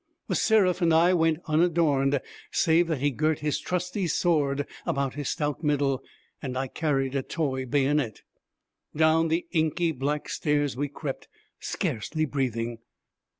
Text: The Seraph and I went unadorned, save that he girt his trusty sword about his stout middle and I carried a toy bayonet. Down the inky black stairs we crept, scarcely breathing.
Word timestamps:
The 0.29 0.33
Seraph 0.35 0.81
and 0.81 0.91
I 0.95 1.13
went 1.13 1.43
unadorned, 1.45 2.21
save 2.49 2.87
that 2.87 3.01
he 3.01 3.11
girt 3.11 3.37
his 3.41 3.59
trusty 3.59 4.07
sword 4.07 4.65
about 4.83 5.13
his 5.13 5.29
stout 5.29 5.63
middle 5.63 6.01
and 6.41 6.57
I 6.57 6.69
carried 6.69 7.13
a 7.13 7.21
toy 7.21 7.67
bayonet. 7.67 8.23
Down 8.95 9.27
the 9.27 9.45
inky 9.51 9.91
black 9.91 10.27
stairs 10.27 10.75
we 10.75 10.87
crept, 10.89 11.27
scarcely 11.59 12.25
breathing. 12.25 12.79